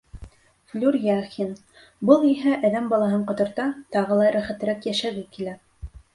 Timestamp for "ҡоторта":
3.29-3.67